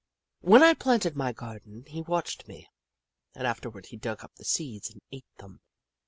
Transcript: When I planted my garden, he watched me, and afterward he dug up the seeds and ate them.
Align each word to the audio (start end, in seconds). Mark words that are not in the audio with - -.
When 0.39 0.63
I 0.63 0.73
planted 0.73 1.15
my 1.15 1.31
garden, 1.31 1.83
he 1.85 2.01
watched 2.01 2.47
me, 2.47 2.67
and 3.35 3.45
afterward 3.45 3.85
he 3.85 3.97
dug 3.97 4.23
up 4.23 4.33
the 4.33 4.43
seeds 4.43 4.89
and 4.89 4.99
ate 5.11 5.27
them. 5.37 5.61